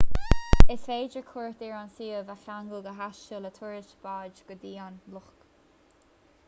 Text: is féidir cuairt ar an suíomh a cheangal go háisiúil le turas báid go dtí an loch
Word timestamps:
is 0.75 0.85
féidir 0.85 1.25
cuairt 1.33 1.59
ar 1.67 1.75
an 1.79 1.91
suíomh 1.97 2.31
a 2.35 2.39
cheangal 2.47 2.81
go 2.87 2.95
háisiúil 3.03 3.45
le 3.49 3.53
turas 3.59 3.93
báid 4.07 4.43
go 4.49 4.61
dtí 4.63 4.73
an 4.87 4.99
loch 5.17 5.45